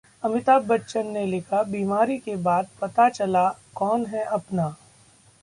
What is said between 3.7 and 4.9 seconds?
कौन है अपना